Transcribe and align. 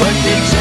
But 0.00 0.59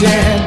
dead 0.00 0.43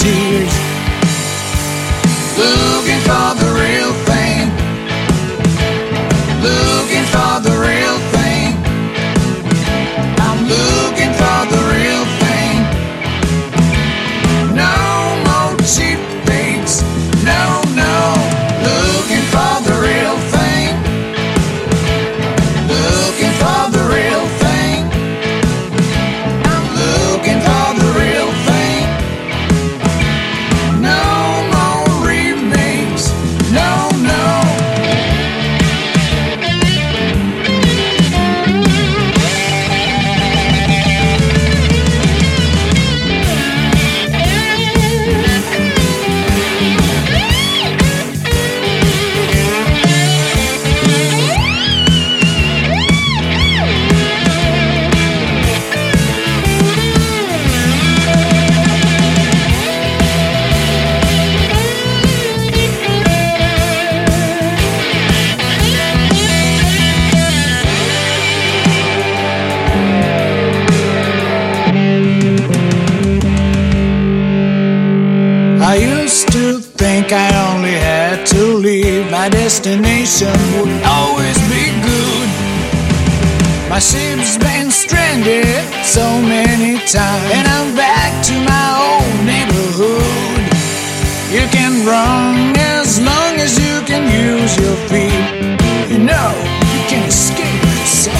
tears. 0.00 0.54
Looking 2.38 3.00
for 3.04 3.19
had 77.80 78.26
to 78.26 78.54
leave, 78.54 79.10
my 79.10 79.28
destination 79.28 80.36
would 80.54 80.82
always 80.84 81.38
be 81.48 81.64
good. 81.82 82.28
My 83.68 83.78
ship's 83.78 84.36
been 84.36 84.70
stranded 84.70 85.46
so 85.84 86.20
many 86.20 86.78
times, 86.86 87.30
and 87.36 87.46
I'm 87.46 87.74
back 87.76 88.12
to 88.28 88.34
my 88.52 88.66
old 88.86 89.16
neighborhood. 89.24 90.42
You 91.30 91.46
can 91.54 91.86
run 91.86 92.56
as 92.58 93.00
long 93.00 93.38
as 93.38 93.56
you 93.56 93.80
can 93.86 94.04
use 94.10 94.56
your 94.58 94.76
feet. 94.90 95.26
You 95.90 95.98
know, 95.98 96.32
you 96.74 96.82
can 96.90 97.06
escape 97.06 97.62
yourself. 97.78 98.18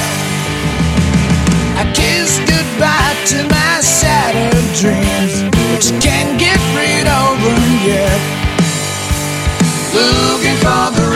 I 1.81 1.91
kiss 1.95 2.39
goodbye 2.47 3.17
to 3.33 3.39
my 3.51 3.81
shattered 3.83 4.69
dreams. 4.79 5.50
looking 9.93 10.57
for 10.63 10.91
the 10.95 11.10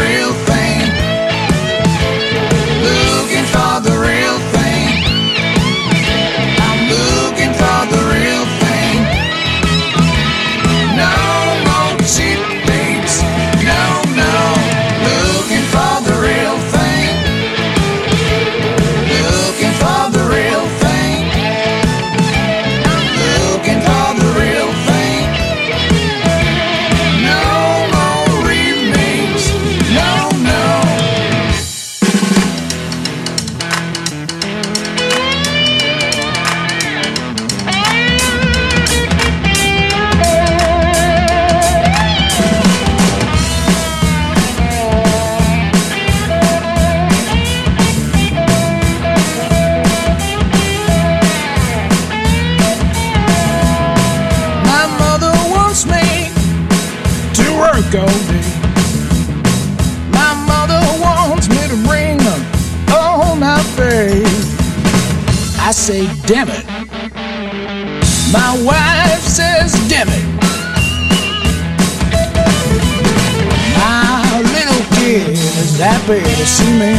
see 76.47 76.73
me 76.79 76.94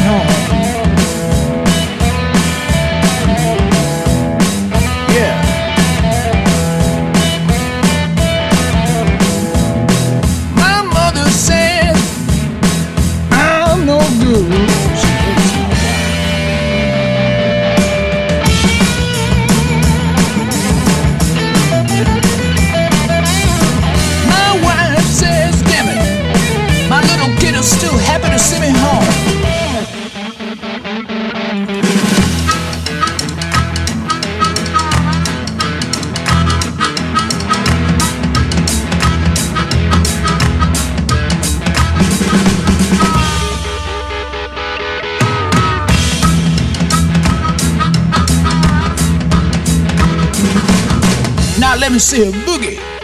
Let 51.77 51.91
me 51.91 51.99
see 51.99 52.23
a 52.23 52.31
boogie. 52.31 52.94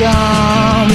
dumb, 0.00 0.88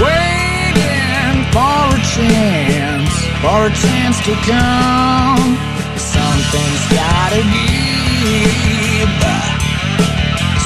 waiting 0.00 1.36
for 1.52 1.80
a 1.92 2.00
chance, 2.16 3.12
for 3.42 3.66
a 3.66 3.72
chance 3.84 4.16
to 4.24 4.32
come. 4.48 5.58
Something's 5.98 6.84
gotta 6.96 7.42
give, 7.52 9.12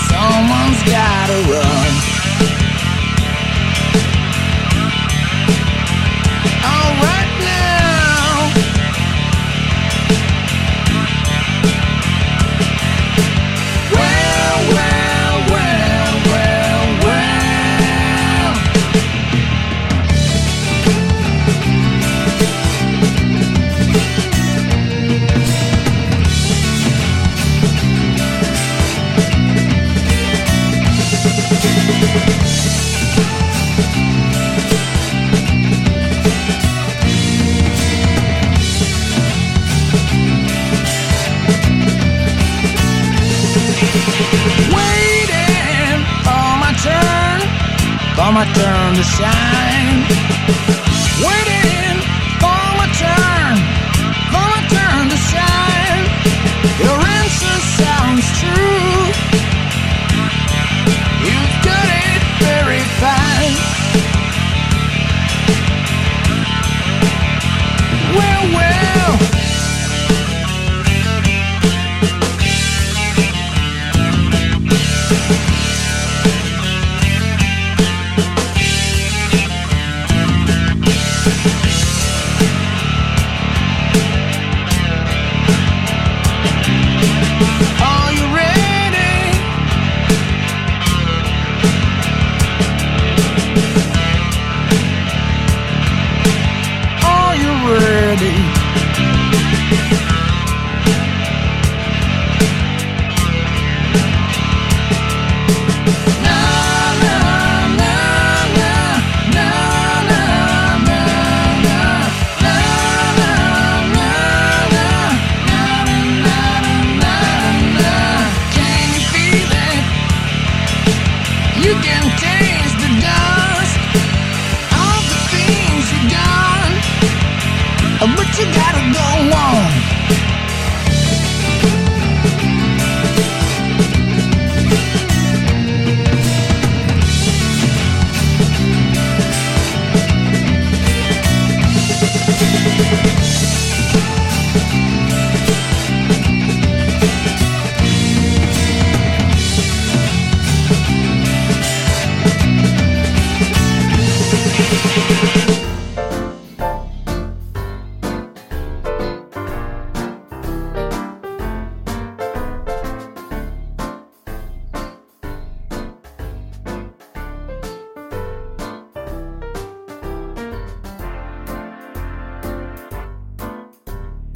someone's 0.06 0.82
gotta 0.86 1.38
run. 1.50 2.15